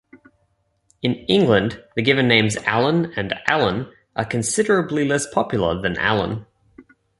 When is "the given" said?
1.95-2.27